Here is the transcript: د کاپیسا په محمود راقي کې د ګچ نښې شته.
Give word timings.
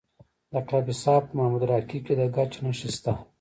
د 0.53 0.55
کاپیسا 0.69 1.15
په 1.25 1.31
محمود 1.37 1.63
راقي 1.71 1.99
کې 2.05 2.13
د 2.19 2.21
ګچ 2.35 2.53
نښې 2.63 2.89
شته. 2.95 3.11